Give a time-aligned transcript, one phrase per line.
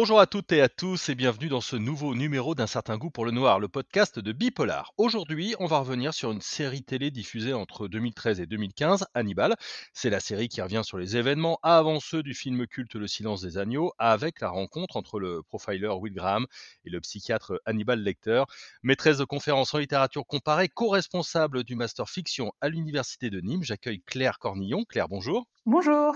[0.00, 3.10] Bonjour à toutes et à tous et bienvenue dans ce nouveau numéro d'un certain goût
[3.10, 4.92] pour le noir, le podcast de Bipolar.
[4.96, 9.56] Aujourd'hui, on va revenir sur une série télé diffusée entre 2013 et 2015, Hannibal.
[9.92, 13.42] C'est la série qui revient sur les événements avant ceux du film culte Le silence
[13.42, 16.46] des agneaux, avec la rencontre entre le profiler Will Graham
[16.84, 18.44] et le psychiatre Hannibal Lecter,
[18.84, 23.64] maîtresse de conférences en littérature comparée, co-responsable du master fiction à l'université de Nîmes.
[23.64, 24.84] J'accueille Claire Cornillon.
[24.84, 25.48] Claire, bonjour.
[25.66, 26.14] Bonjour.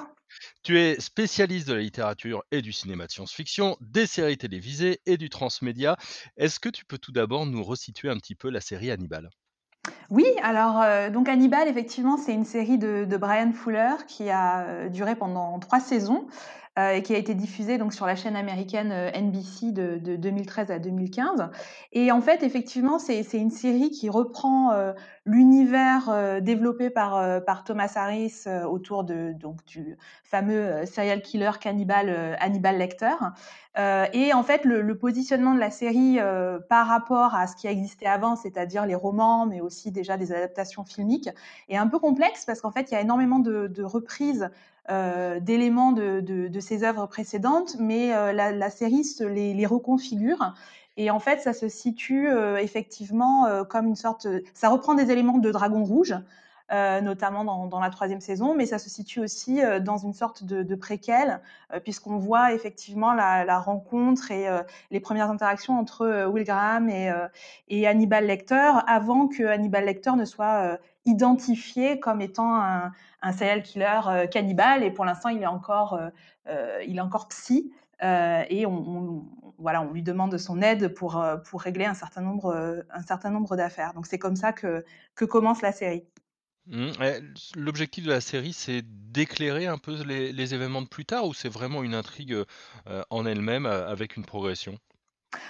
[0.62, 5.16] Tu es spécialiste de la littérature et du cinéma de science-fiction, des séries télévisées et
[5.16, 5.96] du transmédia.
[6.36, 9.28] Est-ce que tu peux tout d'abord nous resituer un petit peu la série Hannibal?
[10.10, 14.88] Oui, alors euh, donc Hannibal, effectivement, c'est une série de, Brian Fuller qui a euh,
[14.88, 16.26] duré pendant trois saisons.
[16.78, 20.70] Euh, et qui a été diffusée donc sur la chaîne américaine NBC de, de 2013
[20.70, 21.50] à 2015.
[21.92, 24.72] Et en fait, effectivement, c'est une série qui reprend
[25.26, 32.78] l'univers développé par, par Thomas Harris autour de, donc, du fameux serial killer cannibale Hannibal
[32.78, 33.16] Lecter.
[33.78, 37.66] Euh, et en fait, le, positionnement de la série euh, par rapport à ce qui
[37.66, 41.30] a existé avant, c'est-à-dire les romans, mais aussi déjà des adaptations filmiques,
[41.68, 44.50] est un peu complexe parce qu'en fait, il y a énormément de, de reprises
[44.90, 49.54] euh, d'éléments de, de, de, ces œuvres précédentes, mais euh, la, la, série se les,
[49.54, 50.54] les, reconfigure.
[50.96, 54.26] Et en fait, ça se situe euh, effectivement comme une sorte.
[54.54, 56.18] Ça reprend des éléments de Dragon Rouge, euh,
[57.02, 60.62] notamment dans, la troisième saison, mais ça se situe aussi euh, dans une sorte de,
[60.62, 61.40] de préquel,
[61.72, 64.46] euh, puisqu'on voit effectivement la, rencontre et
[64.90, 70.78] les premières interactions entre Will Graham et, Hannibal Lecter, avant que Hannibal Lecter ne soit
[71.04, 74.00] identifié comme étant un, un serial killer
[74.30, 76.00] cannibale, et pour l'instant il est encore,
[76.86, 77.72] il est encore psy.
[78.02, 79.24] Euh, et on, on,
[79.58, 82.82] voilà, on lui demande son aide pour, pour régler un certain nombre,
[83.26, 83.92] nombre d'affaires.
[83.94, 84.84] Donc c'est comme ça que,
[85.14, 86.04] que commence la série.
[86.66, 86.92] Mmh,
[87.56, 88.82] l'objectif de la série, c'est
[89.12, 92.34] d'éclairer un peu les, les événements de plus tard ou c'est vraiment une intrigue
[92.88, 94.76] euh, en elle-même euh, avec une progression?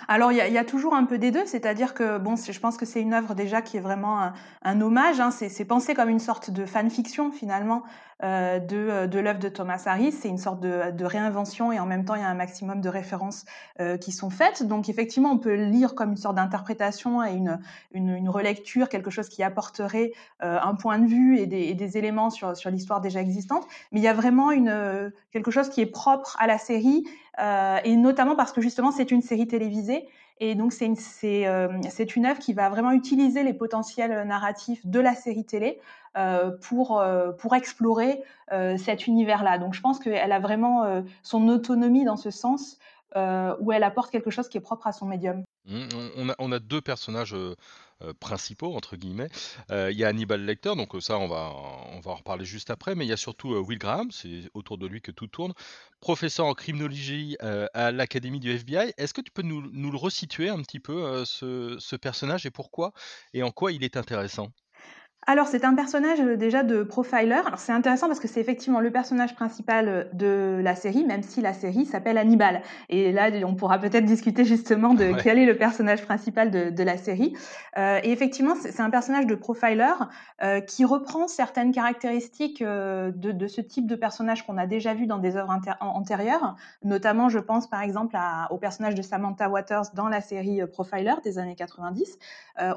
[0.09, 2.87] Alors, il y a, toujours un peu des deux, c'est-à-dire que bon, je pense que
[2.87, 4.33] c'est une œuvre déjà qui est vraiment
[4.63, 5.21] un, hommage.
[5.21, 7.83] Hein, c'est pensé comme une sorte de fanfiction finalement
[8.23, 10.13] euh, de, euh, de l'œuvre de Thomas Harris.
[10.13, 12.89] C'est une sorte de, réinvention et en même temps, il y a un maximum de
[12.89, 13.45] références
[13.81, 14.63] euh, qui sont faites.
[14.63, 17.59] Donc, effectivement, on peut lire comme une sorte d'interprétation et une,
[17.93, 22.31] une, relecture, quelque chose qui apporterait un point de vue et des, et des éléments
[22.31, 23.67] sur, sur l'histoire déjà existante.
[23.91, 27.05] Mais il y a vraiment une, quelque chose qui est propre à la série
[27.41, 30.09] euh, et notamment parce que justement, c'est une série télévisée.
[30.41, 31.69] Et donc, c'est une, euh,
[32.17, 35.79] une œuvre qui va vraiment utiliser les potentiels narratifs de la série télé
[36.17, 38.23] euh, pour, euh, pour explorer
[38.53, 39.59] euh, cet univers-là.
[39.59, 42.79] Donc, je pense qu'elle a vraiment euh, son autonomie dans ce sens,
[43.61, 45.45] où elle apporte quelque chose qui est propre à son médium.
[45.67, 47.55] Mmh, on, a, on, a, deux personnages euh,
[48.21, 49.29] principaux, entre guillemets.
[49.71, 51.53] Euh, il y a Hannibal Lecter, donc euh, ça, on va,
[51.93, 54.79] on va en reparler juste après, mais il y a surtout Will Graham, c'est autour
[54.79, 55.53] de lui que tout tourne,
[56.01, 58.93] professeur en criminologie à l'Académie du FBI.
[58.97, 62.51] Est-ce que tu peux nous, nous le resituer un petit peu, ce, ce personnage, et
[62.51, 62.93] pourquoi,
[63.35, 64.53] et en quoi il est intéressant?
[65.25, 67.33] Alors, c'est un personnage euh, déjà de profiler.
[67.33, 71.23] Alors, c'est intéressant parce que c'est effectivement le personnage principal euh, de la série, même
[71.23, 72.61] si la série s'appelle Hannibal.
[72.89, 75.21] Et là, on pourra peut-être discuter justement de ouais.
[75.23, 77.35] quel est le personnage principal de, de la série.
[77.79, 79.93] Euh, et effectivement, c'est un personnage de profiler
[80.43, 84.93] euh, qui reprend certaines caractéristiques euh, de, de, ce type de personnage qu'on a déjà
[84.93, 86.57] vu dans des œuvres antérieures.
[86.85, 91.15] Notamment, je pense par exemple à, au personnage de Samantha Waters dans la série Profiler
[91.25, 92.19] des années 90.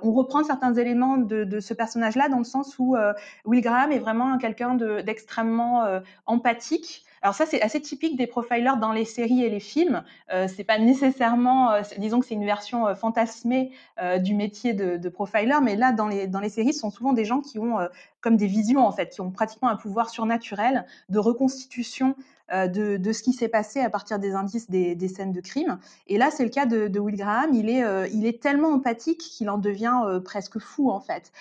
[0.04, 3.14] on reprend certains éléments de, de ce personnage-là dans le sens où euh,
[3.46, 7.06] Will Graham est vraiment quelqu'un d'extrêmement euh, empathique.
[7.22, 10.04] Alors ça, c'est assez typique des profilers dans les séries et les films.
[10.32, 13.72] Euh, c'est pas nécessairement, euh, disons que c'est une version fantasmée
[14.20, 17.14] du métier de, de, profiler, mais là, dans les, dans les séries, ce sont souvent
[17.14, 17.78] des gens qui ont
[18.26, 22.16] comme des visions, en fait, qui ont pratiquement un pouvoir surnaturel de reconstitution
[22.52, 25.78] euh, de, ce qui s'est passé à partir des indices des, scènes de crime.
[26.08, 27.54] Et là, c'est le cas de, Will Graham.
[27.54, 31.32] Il est, euh, il est tellement empathique qu'il en devient euh, presque fou, en fait.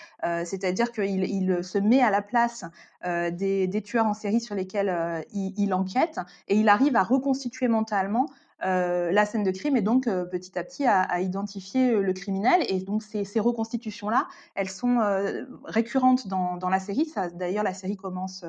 [0.44, 2.64] C'est-à-dire qu'il il se met à la place
[3.02, 8.26] des, des, tueurs en série sur lesquels il, enquête et il arrive à reconstituer mentalement
[8.64, 12.64] la scène de crime et donc euh, petit à petit à, identifier euh, le criminel.
[12.68, 17.12] Et donc ces, reconstitutions-là, elles sont euh, récurrentes dans, dans, la série.
[17.34, 18.44] D'ailleurs, la série commence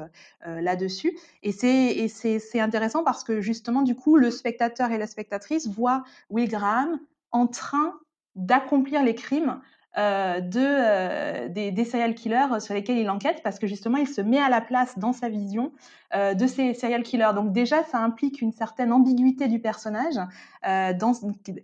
[0.48, 1.18] euh, là-dessus.
[1.44, 6.50] Et c'est intéressant parce que justement, du coup, le spectateur et la spectatrice voient Will
[6.50, 7.00] Graham
[7.32, 7.94] en train
[8.36, 9.60] d'accomplir les crimes
[9.98, 14.22] euh, de, euh, des, serial killers sur lesquels il enquête parce que justement il se
[14.22, 15.72] met à la place dans sa vision
[16.16, 17.32] euh, de ces serial killers.
[17.34, 20.20] Donc déjà ça implique une certaine ambiguïté du personnage
[20.68, 20.94] euh,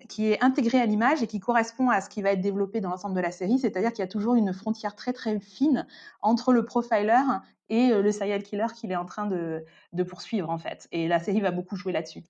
[0.09, 2.89] qui est intégrée à l'image et qui correspond à ce qui va être développé dans
[2.89, 5.85] l'ensemble de la série, c'est-à-dire qu'il y a toujours une frontière très très fine
[6.21, 7.21] entre le profiler
[7.69, 10.87] et euh, le serial killer qu'il est en train de poursuivre en fait.
[10.91, 12.23] Et la série va beaucoup jouer là-dessus.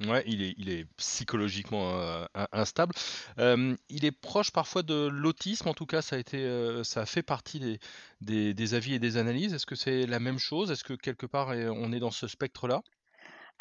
[0.00, 2.00] Ouais, il est il est psychologiquement,
[2.34, 2.94] in instable.
[3.38, 7.22] Il est proche parfois de l'autisme, en tout cas ça a été, heu, ça fait
[7.22, 7.78] partie
[8.22, 9.52] des avis et des analyses.
[9.52, 10.70] Est-ce que c'est la même chose?
[10.70, 12.80] Est-ce que quelque part, on est dans ce spectre-là?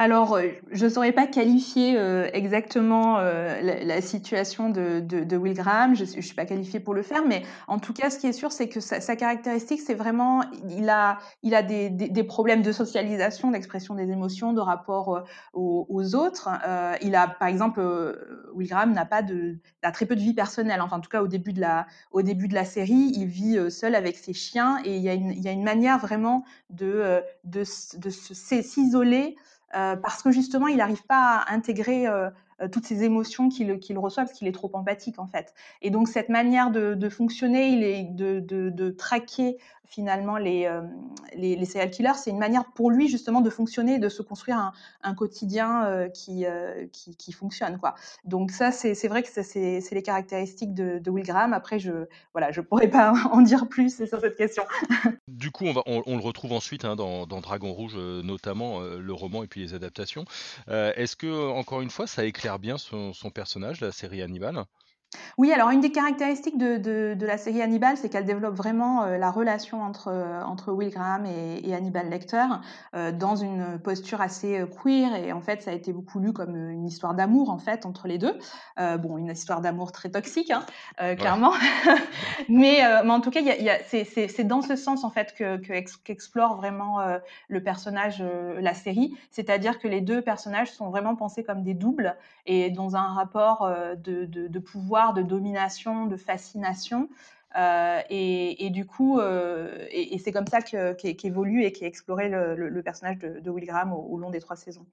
[0.01, 5.36] Alors, heu, je ne saurais pas qualifier, heu, exactement, heu, la situation de de de
[5.36, 5.94] Will Graham.
[5.94, 8.31] Je je suis pas qualifiée pour le faire, mais en tout cas, ce qui est
[8.31, 13.51] sûr, c'est que sa caractéristique, c'est vraiment il a il a des problèmes de socialisation,
[13.51, 16.48] d'expression des émotions, de rapport, aux autres.
[17.01, 17.81] Il a par exemple,
[18.54, 20.80] Will Graham n'a pas de a très peu de vie personnelle.
[20.81, 23.57] Enfin, en tout cas, au début de la au début de la série, il vit,
[23.69, 26.46] seul avec ses chiens et il y a une il y a une manière vraiment
[26.69, 27.63] de, de
[27.98, 32.30] de se s'isoler euh, parce que justement, il n'arrive pas à intégrer euh, euh,
[32.72, 35.54] toutes ces émotions qu'il reçoit parce qu'il est trop empathique en fait.
[35.82, 39.58] Et donc cette manière de, fonctionner, de, traquer
[39.90, 44.22] finalement les, euh, serial killers, c'est une manière pour lui justement de fonctionner, de se
[44.22, 44.72] construire
[45.04, 47.80] un, quotidien euh, qui, euh, qui, fonctionne.
[47.80, 47.96] Quoi.
[48.24, 51.54] Donc ça, c'est vrai que c'est les caractéristiques de, de, Will Graham.
[51.54, 54.64] Après, je voilà, je pourrais pas en dire plus sur cette question.
[55.40, 59.14] Du coup, on, le retrouve ensuite hein, dans, dans, Dragon Rouge, euh, notamment euh, le
[59.14, 60.26] roman et puis les adaptations.
[60.68, 64.66] Euh, Est-ce que, encore une fois, ça éclaire bien son, son personnage, la série Hannibal
[65.40, 69.04] oui, alors une des caractéristiques de, de, de la série Hannibal, c'est qu'elle développe vraiment
[69.04, 72.46] euh, la relation entre, euh, entre Will Graham et, et Hannibal Lecter
[72.94, 76.32] euh, dans une posture assez euh, queer et en fait ça a été beaucoup lu
[76.32, 78.38] comme une histoire d'amour en fait entre les deux.
[78.78, 80.64] Bon, une histoire d'amour très toxique, hein,
[81.16, 81.96] clairement, ouais.
[82.50, 85.34] mais, mais, en tout cas, y a, y a, c'est dans ce sens en fait
[85.34, 87.00] que, qu'explore que vraiment
[87.50, 88.24] le personnage,
[88.58, 92.16] la série, c'est-à-dire que les deux personnages sont vraiment pensés comme des doubles
[92.46, 94.60] et dans un rapport de, de, de
[95.13, 97.10] de domination, de fascination.
[97.56, 102.81] Euh, et, du coup, euh, et, c'est comme ça qu'évolue qu et qu'est exploré le,
[102.84, 104.86] personnage de, de Will Graham au, au, long des trois saisons.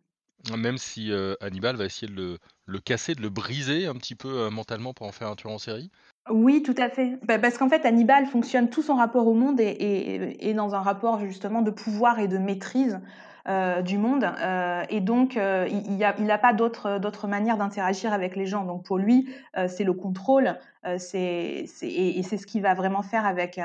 [0.57, 4.15] Même si euh, Hannibal va essayer de le, le, casser, de le briser un petit
[4.15, 5.91] peu euh, mentalement pour en faire un tueur en série?
[6.29, 7.19] Oui, tout à fait.
[7.25, 11.21] Bah, parce qu'en fait, Hannibal fonctionne tout son rapport au monde et, dans un rapport
[11.21, 13.01] justement de pouvoir et de maîtrise
[13.49, 14.25] euh, du monde.
[14.25, 18.65] Euh, et donc, il n'a pas d'autre manière d'interagir avec les gens.
[18.65, 19.29] Donc, pour lui,
[19.69, 20.59] c'est le contrôle.
[20.99, 23.61] C'est et, c'est ce qu'il va vraiment faire avec,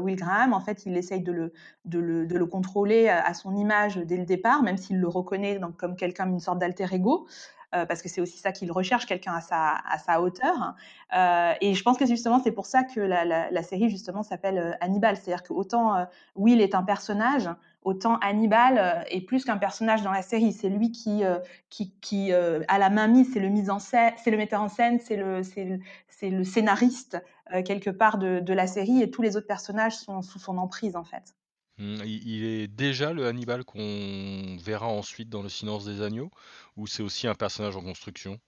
[0.00, 0.54] Will Graham.
[0.54, 1.52] En fait, il essaye de le,
[1.84, 5.58] de le, de le contrôler à son image dès le départ, même s'il le reconnaît
[5.58, 7.26] donc, comme quelqu'un, une sorte d'alter ego.
[7.74, 10.74] Euh, parce que c'est aussi ça qu'il recherche, quelqu'un à sa, à sa hauteur.
[11.16, 14.58] Euh, et je pense que justement, c'est pour ça que la, la, série justement s'appelle
[14.58, 15.16] euh, Hannibal.
[15.16, 17.48] C'est-à-dire qu'autant Will est un personnage,
[17.82, 20.52] autant Hannibal est plus qu'un personnage dans la série.
[20.52, 21.22] C'est lui qui,
[21.70, 24.68] qui, qui a la main mise, c'est le mise en scène, c'est le metteur en
[24.68, 27.22] scène, c'est le, c'est le, c'est le scénariste
[27.64, 30.96] quelque part de, de la série, et tous les autres personnages sont sous son emprise
[30.96, 31.34] en fait.
[31.82, 36.30] Mmh, il est déjà le Hannibal qu'on verra ensuite dans Le Silence des agneaux
[36.76, 38.40] ou c'est aussi un personnage en construction?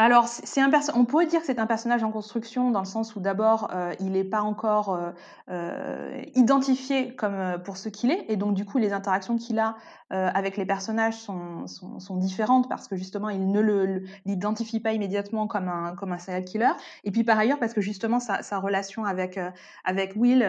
[0.00, 0.28] Alors,
[0.94, 3.96] on pourrait dire que c'est un personnage en construction dans le sens où d'abord, heu,
[3.98, 5.12] il n'est pas encore, heu
[5.50, 8.24] heu, identifié comme, pour ce qu'il est.
[8.28, 9.74] Et donc du coup les interactions qu'il a,
[10.10, 13.60] avec les personnages sont sont différentes parce que justement il ne
[14.24, 16.70] l'identifie pas immédiatement comme un comme un serial killer.
[17.04, 19.38] Et puis par ailleurs parce que justement sa relation avec,
[19.84, 20.42] avec Will,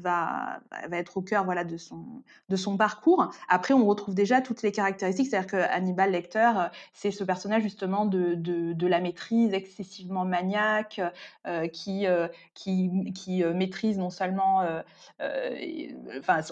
[0.00, 3.30] va va être au cœur, voilà, de son de son parcours.
[3.50, 6.50] Après on retrouve déjà toutes les caractéristiques, c'est-à-dire que Hannibal Lecter,
[6.94, 8.34] c'est ce personnage justement de
[8.74, 11.00] de, la maîtrise excessivement maniaque,
[11.46, 14.62] euh, qui, euh, qui, qui euh, maîtrise non seulement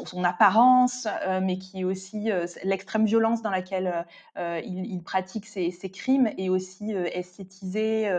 [0.05, 1.07] son, apparence,
[1.43, 2.31] mais qui est aussi
[2.65, 8.11] l'extrême violence dans laquelle il, pratique ses, crimes et aussi esthétisé,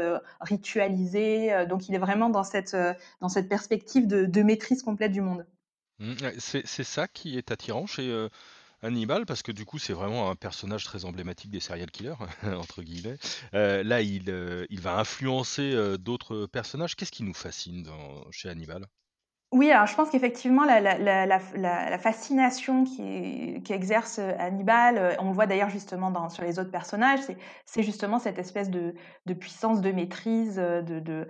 [0.42, 1.66] ritualisé.
[1.68, 2.76] donc il est vraiment dans cette,
[3.20, 5.46] dans cette perspective de, de maîtrise complète du monde.
[6.00, 8.28] Mmh, c'est ça qui est attirant chez
[8.84, 12.82] Hannibal, parce que du coup, c'est vraiment un personnage très emblématique des serial killers, entre
[12.82, 13.18] guillemets.
[13.54, 16.96] Euh, là, il, euh, il va influencer euh, d'autres personnages.
[16.96, 17.88] Qu'est-ce qui nous fascine
[18.32, 18.88] chez Hannibal?
[19.54, 26.30] Oui, alors je pense qu'effectivement la fascination qui qu'exerce, Hannibal, on le voit d'ailleurs justement
[26.30, 27.20] sur les autres personnages,
[27.66, 28.94] c'est justement cette espèce de
[29.34, 31.28] puissance, de maîtrise, de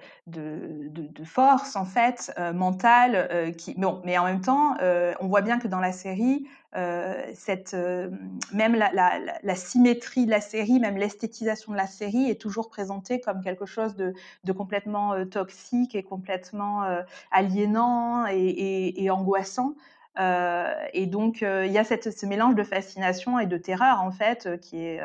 [1.23, 4.75] force en fait, mentale, qui bon, mais en même temps,
[5.19, 8.09] on voit bien que dans la série, cette, euh,
[8.53, 13.41] même la, symétrie de la série, même l'esthétisation de la série est toujours présentée comme
[13.41, 14.13] quelque chose de,
[14.53, 17.01] complètement euh, toxique et complètement euh,
[17.31, 19.75] aliénant et, angoissant.
[20.19, 24.11] Euh, et donc il y a cette, ce mélange de fascination et de terreur en
[24.11, 25.01] fait qui est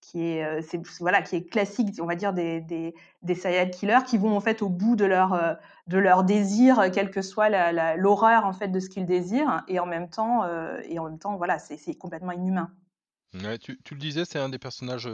[0.00, 4.04] qui est, euh, voilà, qui est classique, on va dire, des, des, des serial killers
[4.06, 5.54] qui vont en fait au bout de leur, euh,
[5.86, 7.48] de leur désir, quelle que soit
[7.96, 11.18] l'horreur en fait de ce qu'ils désirent, et en même temps, euh, et en même
[11.18, 12.70] temps, voilà, c'est, c'est complètement inhumain.
[13.60, 15.10] Tu tu le disais, c'est un des personnages,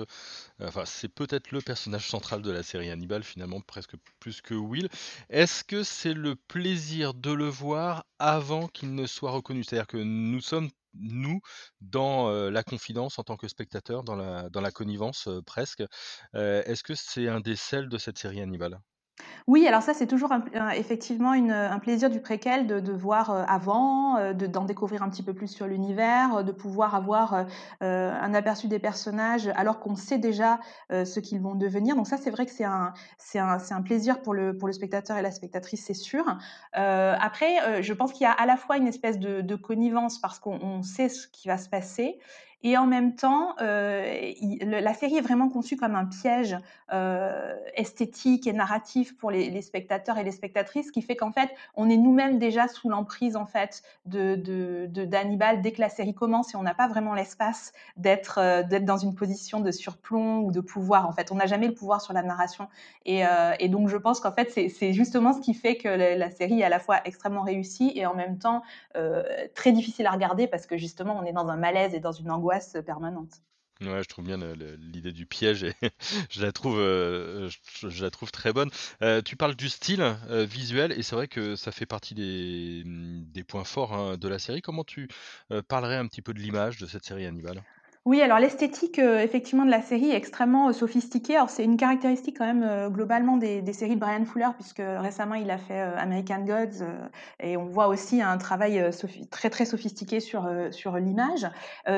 [0.63, 4.89] enfin, c'est peut-être le personnage central de la série Hannibal finalement, presque plus que Will.
[5.29, 9.65] Est-ce que c'est le plaisir de le voir avant qu'il ne soit reconnu?
[9.65, 11.41] C'est-à-dire que nous sommes, nous,
[11.81, 15.83] dans, la confidence en tant que spectateurs, dans la connivence, presque.
[16.35, 18.81] Est-ce que c'est un des sels de cette série Hannibal?
[19.49, 23.31] Oui, alors ça, c'est toujours un effectivement une, un plaisir du préquel de de voir,
[23.35, 27.47] heu, avant, de d'en découvrir un petit peu plus sur l'univers, de pouvoir avoir,
[27.81, 31.97] un aperçu des personnages alors qu'on sait déjà, ce qu'ils vont devenir.
[31.97, 34.69] Donc ça, c'est vrai que c'est un c'est un c'est un plaisir pour le pour
[34.69, 36.25] le spectateur et la spectatrice, c'est sûr.
[36.73, 40.59] Après, je pense qu'il y a à la fois une espèce de connivence parce qu'on
[40.63, 42.19] on sait ce qui va se passer
[42.63, 46.57] et en même temps, le la série est vraiment conçue comme un piège,
[46.93, 47.31] heu,
[47.75, 51.89] esthétique et narratif pour les spectateurs et les spectatrices, ce qui fait qu'en fait, on
[51.89, 56.57] est nous-mêmes déjà sous l'emprise en fait de d'Hannibal dès que la série commence et
[56.57, 60.61] on n'a pas vraiment l'espace d'être, heu, d'être dans une position de surplomb ou de
[60.61, 61.31] pouvoir en fait.
[61.33, 62.69] On n'a jamais le pouvoir sur la narration
[63.05, 66.65] et donc je pense qu'en fait, c'est justement ce qui fait que la série est
[66.65, 68.63] à la fois extrêmement réussie et en même temps,
[69.55, 72.31] très difficile à regarder parce que justement on est dans un malaise et dans une
[72.31, 72.52] angoisse
[72.85, 73.43] permanente.
[73.81, 74.39] Ouais, je trouve bien
[74.77, 75.75] l'idée du piège et
[76.31, 77.49] je la trouve, heu,
[77.89, 78.71] je la trouve très bonne.
[79.03, 83.45] Heu, tu parles du style, heu, visuel et c'est vrai que ça fait partie des,
[83.45, 84.63] points forts, hein, de la série.
[84.63, 85.09] Comment tu,
[85.69, 87.65] parlerais un petit peu de l'image de cette série Hannibal?
[88.05, 91.37] Oui, alors l'esthétique, heu, effectivement de la série est extrêmement, heu, sophistiquée.
[91.37, 95.37] Alors c'est une caractéristique quand même, heu, globalement des séries de Bryan Fuller puisque récemment
[95.37, 96.85] il a fait, American Gods,
[97.39, 98.91] et on voit aussi un travail,
[99.31, 101.47] très, très sophistiqué sur, sur l'image.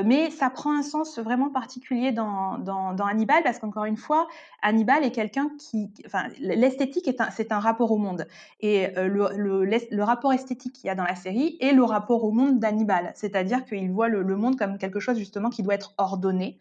[0.05, 4.27] Mais ça prend un sens vraiment particulier dans dans Hannibal parce qu'encore une fois,
[4.63, 8.27] Hannibal est quelqu'un qui enfin l'esthétique c'est un rapport au monde
[8.61, 12.31] et le le rapport esthétique qu'il y a dans la série est le rapport au
[12.31, 13.13] monde d'Hannibal.
[13.15, 16.59] C'est-à-dire qu'il voit le monde comme quelque chose justement qui doit être ordonnée.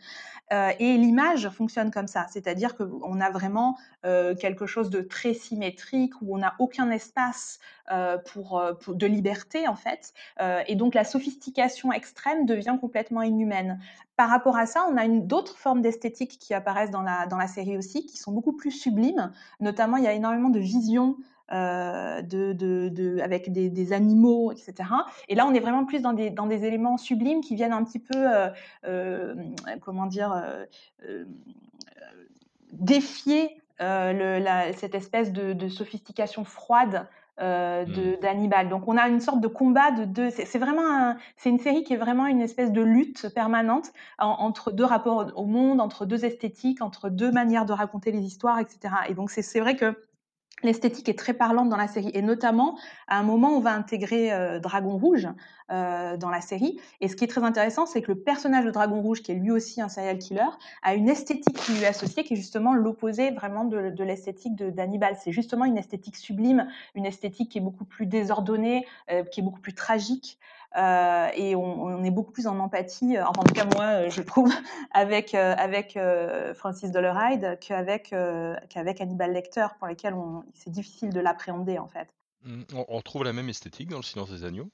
[0.51, 5.33] Euh, et l'image fonctionne comme ça, c'est-à-dire qu'on a vraiment euh, quelque chose de très
[5.33, 7.59] symétrique où on n'a aucun espace
[7.91, 10.13] euh, pour, pour, de liberté en fait,
[10.67, 13.79] et donc la sophistication extrême devient complètement inhumaine.
[14.15, 17.47] Par rapport à ça, on a d'autres formes d'esthétique qui apparaissent dans la, dans la
[17.47, 19.31] série aussi, qui sont beaucoup plus sublimes.
[19.59, 21.17] Notamment, il y a énormément de visions
[21.51, 24.89] euh, de, de, de, avec des, des, animaux, etc.
[25.27, 27.83] Et là, on est vraiment plus dans des, dans des éléments sublimes qui viennent un
[27.83, 28.49] petit peu, euh,
[28.85, 29.35] euh,
[29.81, 30.41] comment dire,
[32.71, 37.07] défier le, la, cette espèce de, de sophistication froide
[37.41, 38.21] euh, Mmh.
[38.21, 38.69] d'Hannibal.
[38.69, 40.29] Donc on a une sorte de combat de deux.
[40.29, 44.71] C'est vraiment c'est une série qui est vraiment une espèce de lutte permanente en, entre
[44.71, 48.93] deux rapports au monde, entre deux esthétiques, entre deux manières de raconter les histoires, etc.
[49.09, 49.97] Et donc c'est vrai que
[50.63, 52.77] L'esthétique est très parlante dans la série et notamment
[53.07, 55.27] à un moment on va intégrer euh, Dragon Rouge
[55.71, 56.79] euh, dans la série.
[57.01, 59.35] Et ce qui est très intéressant c'est que le personnage de Dragon Rouge qui est
[59.35, 60.49] lui aussi un serial killer
[60.81, 64.55] a une esthétique qui lui est associée qui est justement l'opposé vraiment de, de l'esthétique
[64.55, 65.17] d'Hannibal.
[65.21, 69.43] C'est justement une esthétique sublime une esthétique qui est beaucoup plus désordonnée euh, qui est
[69.43, 70.39] beaucoup plus tragique
[70.75, 74.21] euh, et on, est beaucoup plus en empathie, enfin, en tout cas moi euh, je
[74.21, 74.51] trouve,
[74.91, 80.15] avec, euh, avec euh, Francis Doleride qu'avec euh, qu'avec Hannibal Lecter, pour lesquels
[80.53, 82.07] c'est difficile de l'appréhender en fait.
[82.43, 84.69] Mmh, on retrouve la même esthétique dans Le Silence des agneaux?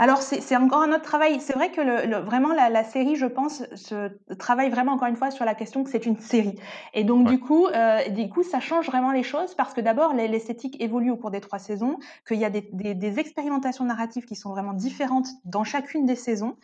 [0.00, 1.40] Alors c'est encore un autre travail.
[1.40, 5.08] C'est vrai que le, le, vraiment la, la, série, je pense, se travaille vraiment encore
[5.08, 6.58] une fois sur la question que c'est une série.
[6.94, 7.34] Et donc Ouais.
[7.34, 11.10] du coup, euh, du coup, ça change vraiment les choses parce que d'abord l'esthétique évolue
[11.10, 14.48] au cours des trois saisons, qu'il y a des, des, des, expérimentations narratives qui sont
[14.48, 16.56] vraiment différentes dans chacune des saisons.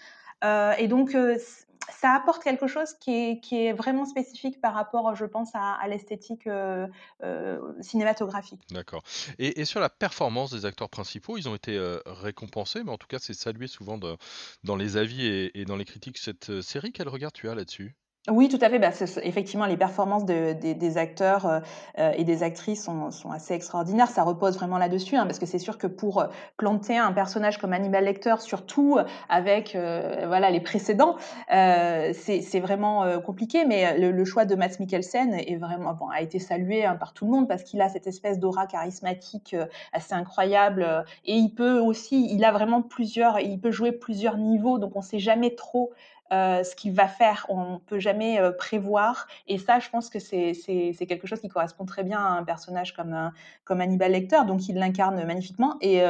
[0.43, 1.37] Euh, et donc euh,
[1.91, 6.87] ça apporte quelque chose qui est, vraiment spécifique par rapport, je pense, à, l'esthétique euh,
[7.23, 8.63] euh, cinématographique.
[8.71, 9.03] D'accord.
[9.39, 13.07] Et, sur la performance des acteurs principaux, ils ont été euh, récompensés, mais en tout
[13.07, 16.19] cas, c'est salué souvent dans les avis et, et, dans les critiques.
[16.19, 17.97] Cette série, quel regard tu as là-dessus?
[18.29, 18.79] Oui, tout à fait.
[18.79, 18.91] Bah,
[19.23, 21.47] effectivement, les performances de, de, des acteurs
[21.99, 24.09] euh, et des actrices sont, assez extraordinaires.
[24.09, 27.59] Ça repose vraiment là-dessus, hein, parce que c'est sûr que pour euh, planter un personnage
[27.59, 31.17] comme Hannibal Lecter, surtout avec euh, voilà les précédents,
[31.53, 33.65] euh, c'est vraiment euh, compliqué.
[33.65, 37.63] Mais le, choix de Matt Mikkelsen a été salué hein, par tout le monde parce
[37.63, 42.53] qu'il a cette espèce d'aura charismatique euh, assez incroyable et il peut aussi, il a
[42.53, 45.93] vraiment plusieurs, il peut jouer plusieurs niveaux, donc on ne sait jamais trop
[46.33, 47.47] euh, ce qu'il va faire.
[47.49, 49.29] On ne peut jamais euh, prévoir.
[49.47, 50.55] Et ça, je pense que c'est
[51.07, 53.29] quelque chose qui correspond très bien à un personnage comme, euh,
[53.65, 54.41] comme Hannibal Lecter.
[54.45, 55.77] Donc, il l'incarne magnifiquement.
[55.81, 56.03] Et,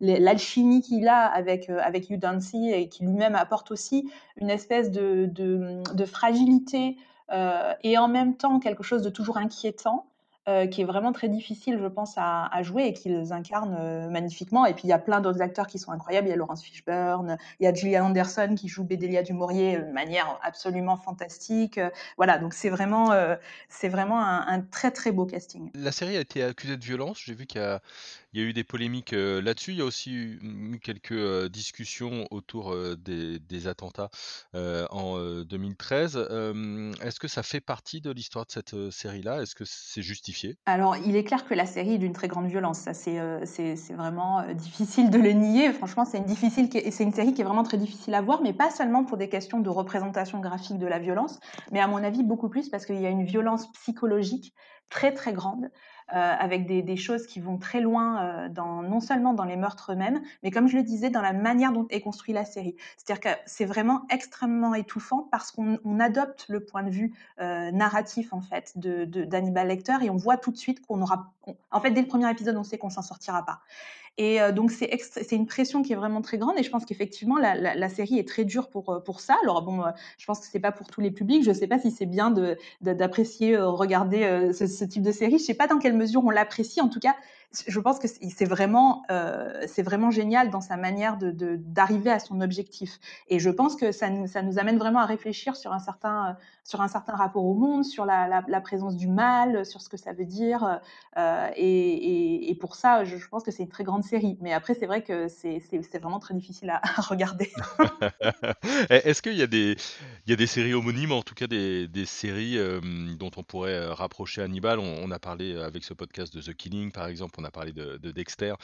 [0.00, 5.26] l'alchimie qu'il a avec, avec Hugh Dancy et qui lui-même apporte aussi une espèce de,
[5.26, 6.96] de, fragilité
[7.82, 10.07] et en même temps quelque chose de toujours inquiétant.
[10.70, 14.64] Qui est vraiment très difficile, je pense, à, jouer et qu'ils incarnent magnifiquement.
[14.66, 16.26] Et puis il y a plein d'autres acteurs qui sont incroyables.
[16.26, 19.78] Il y a Laurence Fishburne, il y a Gillian Anderson qui joue Bédélia du Maurier
[19.78, 21.78] de manière absolument fantastique.
[22.16, 23.12] Voilà, donc c'est vraiment,
[23.68, 25.70] c'est vraiment un, très très beau casting.
[25.74, 27.20] La série a été accusée de violence.
[27.24, 27.80] J'ai vu qu'il y a,
[28.32, 29.72] il y a eu des polémiques là-dessus.
[29.72, 34.10] Il y a aussi eu quelques discussions autour des, attentats
[34.54, 36.16] en 2013.
[37.02, 39.42] Est-ce que ça fait partie de l'histoire de cette série-là?
[39.42, 40.37] Est-ce que c'est justifié?
[40.66, 42.78] Alors, il est clair que la série est d'une très grande violence.
[42.78, 43.18] Ça, c'est,
[43.94, 45.72] vraiment difficile de le nier.
[45.72, 46.28] Franchement, c'est une,
[47.12, 49.70] série qui est vraiment très difficile à voir, mais pas seulement pour des questions de
[49.70, 51.40] représentation graphique de la violence,
[51.72, 54.54] mais à mon avis, beaucoup plus parce qu'il y a une violence psychologique
[54.90, 55.68] très très grande euh,
[56.10, 60.20] avec des, choses qui vont très loin, euh, dans, non seulement dans les meurtres eux-mêmes,
[60.42, 62.76] mais comme je le disais, dans la manière dont est construite la série.
[62.96, 68.32] C'est-à-dire que c'est vraiment extrêmement étouffant parce qu'on adopte le point de vue euh, narratif
[68.32, 71.32] en fait d'Hannibal de, Lecter et on voit tout de suite qu'on aura,
[71.70, 73.60] en fait, dès le premier épisode, on sait qu'on s'en sortira pas.
[74.18, 76.58] Et euh, donc, c'est une pression qui est vraiment très grande.
[76.58, 79.36] Et je pense qu'effectivement, la, la, série est très dure pour, euh, pour ça.
[79.44, 81.44] Alors, bon, euh, je pense que c'est pas pour tous les publics.
[81.44, 82.34] Je sais pas si c'est bien
[82.80, 85.38] d'apprécier, de, regarder ce, ce, type de série.
[85.38, 86.80] Je sais pas dans quelle mesure on l'apprécie.
[86.80, 87.14] En tout cas,
[87.66, 92.42] je pense que c'est vraiment, euh, c'est vraiment génial dans sa manière d'arriver à son
[92.42, 92.98] objectif.
[93.28, 96.36] Et je pense que ça nous, ça nous amène vraiment à réfléchir sur un certain,
[96.62, 100.12] sur un certain rapport au monde, sur la, présence du mal, sur ce que ça
[100.12, 100.80] veut dire.
[101.16, 104.36] Euh, et, pour ça, je, pense que c'est une très grande série.
[104.40, 107.50] Mais après, c'est vrai que c'est vraiment très difficile à, regarder.
[108.90, 109.76] Est-ce qu'il y, a des,
[110.26, 112.80] il y a des séries homonymes, en tout cas des, séries euh,
[113.18, 114.78] dont on pourrait rapprocher Hannibal?
[114.78, 117.96] On, a parlé avec ce podcast de The Killing, par exemple on a parlé de,
[118.10, 118.54] Dexter,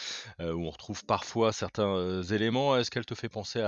[0.40, 2.76] euh, où on retrouve parfois certains euh, éléments.
[2.76, 3.61] Est-ce qu'elle te fait penser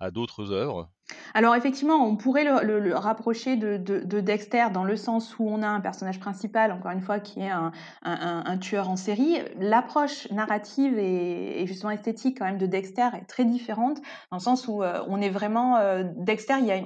[0.00, 0.90] à d'autres œuvres?
[1.34, 5.80] Alors effectivement, on pourrait le, rapprocher de, Dexter dans le sens où on a un
[5.80, 9.38] personnage principal, encore une fois, qui est un, tueur en série.
[9.58, 13.98] L'approche narrative et, justement esthétique quand même de Dexter est très différente,
[14.30, 15.76] dans le sens où euh, on est vraiment...
[15.76, 16.80] Euh, Dexter, il y a,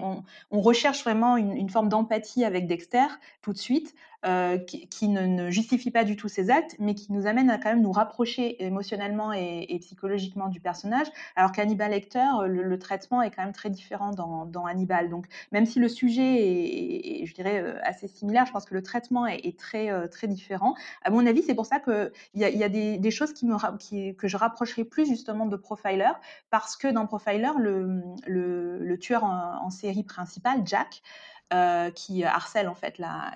[0.50, 3.06] on, recherche vraiment une, forme d'empathie avec Dexter
[3.42, 7.26] tout de suite, euh, qui, ne, justifie pas du tout ses actes, mais qui nous
[7.26, 12.78] amène à quand même nous rapprocher émotionnellement et, psychologiquement du personnage, alors qu'Hannibal Lecter, le
[12.78, 15.08] traitement est quand même très différent dans, Hannibal.
[15.08, 18.82] Donc, même si le sujet est, je dirais, euh, assez similaire, je pense que le
[18.82, 20.74] traitement est, très, euh, très différent.
[21.02, 24.12] À mon avis, c'est pour ça qu'il y a, y a des, choses qui me,
[24.12, 26.12] que je rapprocherai plus justement de Profiler,
[26.50, 31.02] parce que dans Profiler, le, tueur en, série principal, Jack,
[31.54, 33.32] euh, qui harcèle en fait la,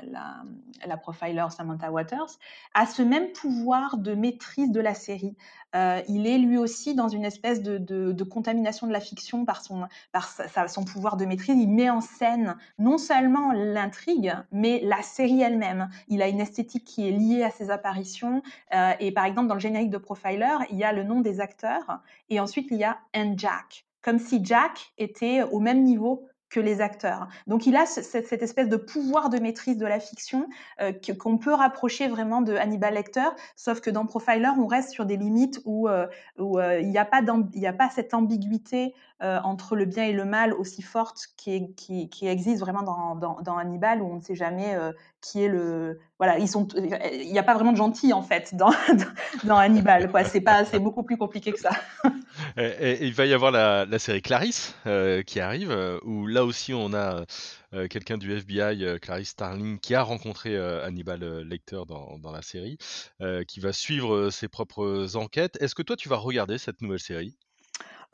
[0.84, 2.38] la, profiler Samantha Waters,
[2.74, 5.36] a ce même pouvoir de maîtrise de la série.
[5.76, 9.86] Euh, il est lui aussi dans une espèce de, contamination de la fiction par, son,
[10.12, 11.56] par son pouvoir de maîtrise.
[11.56, 15.88] Il met en scène non seulement l'intrigue, mais la série elle-même.
[16.08, 18.42] Il a une esthétique qui est liée à ses apparitions.
[18.74, 21.40] Euh, et par exemple, dans le générique de Profiler, il y a le nom des
[21.40, 26.26] acteurs et ensuite il y a And Jack comme si Jack était au même niveau
[26.50, 27.28] que les acteurs.
[27.46, 30.48] Donc il a cette, espèce de pouvoir de maîtrise de la fiction
[30.80, 35.06] euh, qu'on peut rapprocher vraiment de Hannibal Lecter, sauf que dans Profiler, on reste sur
[35.06, 36.06] des limites où, euh,
[36.38, 40.24] où euh, il n'y a, pas a pas cette ambiguïté entre le bien et le
[40.24, 44.74] mal aussi forte qui, qui, existe vraiment dans, dans, Hannibal, où on ne sait jamais
[45.20, 46.00] qui est le...
[46.16, 48.70] Voilà, il n'y a pas vraiment de gentil en fait dans,
[49.44, 50.10] dans Hannibal.
[50.24, 51.72] C'est, beaucoup plus compliqué que ça.
[52.56, 54.74] Il va y avoir la, la série Clarisse
[55.26, 57.24] qui arrive, où là aussi on a
[57.88, 62.78] quelqu'un du FBI, Clarice Starling, qui a rencontré Hannibal Lecter dans la série,
[63.46, 65.56] qui va suivre ses propres enquêtes.
[65.60, 67.36] Est-ce que toi tu vas regarder cette nouvelle série?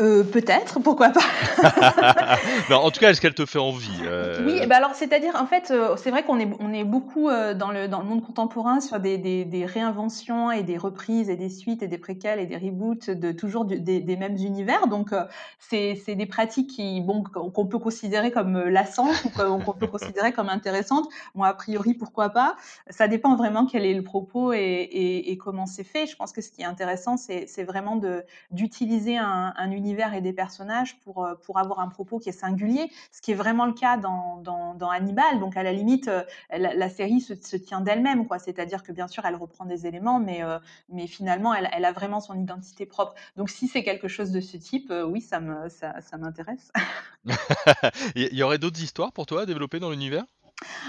[0.02, 1.22] Euh, peut-être, pourquoi pas.
[2.70, 5.46] non, en tout cas, est-ce qu'elle te fait envie euh Oui, bah alors c'est-à-dire, en
[5.46, 8.80] fait, euh, c'est vrai qu'on est, on est beaucoup dans, le, dans le monde contemporain
[8.80, 12.44] sur des, des, des, réinventions et des reprises et des suites et des préquels et
[12.44, 14.86] des reboots de toujours des, des, mêmes univers.
[14.86, 15.14] Donc,
[15.60, 20.50] c'est des pratiques qui, bon, qu'on peut considérer comme lassantes ou qu'on peut considérer comme
[20.50, 21.08] intéressantes.
[21.34, 22.56] Moi, a priori, pourquoi pas
[22.90, 26.06] Ça dépend vraiment quel est le propos et, et, et comment c'est fait.
[26.06, 27.98] Je pense que ce qui est intéressant, c'est vraiment
[28.50, 32.28] d'utiliser un, un univers univers et des personnages pour, euh, pour avoir un propos qui
[32.28, 35.38] est singulier, ce qui est vraiment le cas dans, dans, Hannibal.
[35.38, 38.38] Donc à la limite, euh, la, série se, tient d'elle-même, quoi.
[38.38, 41.92] C'est-à-dire que bien sûr, elle reprend des éléments, mais, euh, mais finalement, elle, elle, a
[41.92, 43.14] vraiment son identité propre.
[43.36, 46.72] Donc si c'est quelque chose de ce type, oui, ça me ça, ça m'intéresse.
[48.16, 50.24] Il y aurait d'autres histoires pour toi à développer dans l'univers?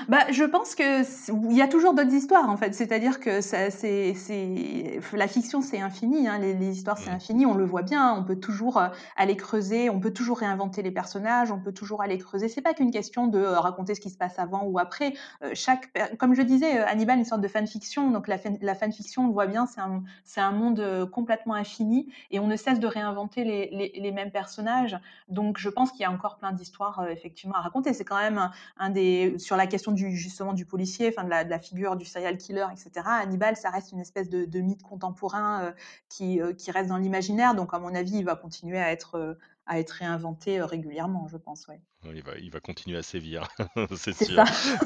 [0.08, 1.03] Bah, je pense que
[1.51, 2.73] il y a toujours d'autres histoires, en fait.
[2.73, 7.12] C'est-à-dire que ça c'est c'est la fiction, c'est infini, hein, les les histoires, c'est Mmh.
[7.12, 10.82] infini, on le voit bien, on peut toujours, heu, aller creuser, on peut toujours réinventer
[10.82, 12.47] les personnages, on peut toujours aller creuser.
[12.49, 15.13] C'est pas qu'une question de, heu, raconter ce qui se passe avant ou après.
[15.43, 19.23] Heu, chaque comme je disais, Hannibal, une sorte de fanfiction, donc la fan la fanfiction,
[19.23, 22.80] on le voit bien, c'est un c'est un monde, complètement infini et on ne cesse
[22.80, 24.97] de réinventer les les les mêmes personnages.
[25.27, 27.93] Donc je pense qu'il y a encore plein d'histoires, effectivement à raconter.
[27.93, 31.43] C'est quand même un des sur la question du justement du policier, enfin de la,
[31.43, 33.05] de la figure du serial killer, etc.
[33.05, 35.71] Hannibal, ça reste une espèce de, de mythe contemporain euh,
[36.09, 37.55] qui, euh, qui reste dans l'imaginaire.
[37.55, 39.33] Donc à mon avis, il va continuer à être euh,
[39.69, 41.67] à être réinventé régulièrement, je pense.
[41.67, 41.81] Ouais.
[42.05, 43.49] Il va, il va continuer à sévir,
[43.97, 44.45] c'est C'est ça.
[44.45, 44.77] sûr.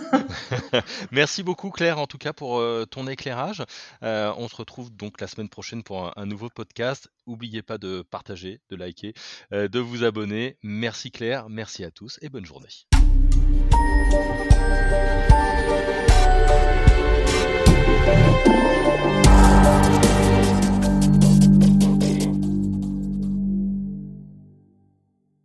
[1.11, 3.63] Merci beaucoup Claire, en tout cas pour ton éclairage.
[4.01, 7.09] On se retrouve donc la semaine prochaine pour un, un nouveau podcast.
[7.27, 9.13] N'oubliez pas de partager, de liker,
[9.51, 10.57] de vous abonner.
[10.63, 12.69] Merci Claire, merci à tous et bonne journée.